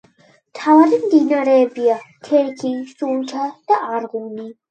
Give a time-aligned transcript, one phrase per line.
[0.53, 1.99] მთავარი მდინარეებია:
[2.29, 4.47] თერგი, სუნჯა და არღუნი.